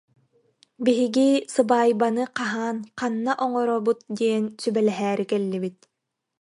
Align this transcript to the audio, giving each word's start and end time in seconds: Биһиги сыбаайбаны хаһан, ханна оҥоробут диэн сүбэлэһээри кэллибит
Биһиги 0.85 1.25
сыбаайбаны 1.53 2.23
хаһан, 2.39 2.75
ханна 2.99 3.33
оҥоробут 3.45 3.99
диэн 4.17 4.43
сүбэлэһээри 4.61 5.25
кэллибит 5.31 5.77